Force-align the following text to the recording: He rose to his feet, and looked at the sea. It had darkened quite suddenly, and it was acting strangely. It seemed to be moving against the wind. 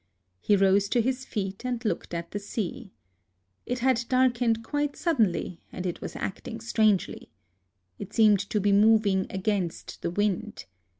He 0.39 0.55
rose 0.55 0.89
to 0.89 0.99
his 0.99 1.25
feet, 1.25 1.63
and 1.63 1.85
looked 1.85 2.15
at 2.15 2.31
the 2.31 2.39
sea. 2.39 2.91
It 3.67 3.77
had 3.85 4.03
darkened 4.09 4.63
quite 4.63 4.95
suddenly, 4.95 5.59
and 5.71 5.85
it 5.85 6.01
was 6.01 6.15
acting 6.15 6.59
strangely. 6.59 7.29
It 7.99 8.11
seemed 8.11 8.39
to 8.49 8.59
be 8.59 8.71
moving 8.71 9.27
against 9.29 10.01
the 10.01 10.09
wind. 10.09 10.65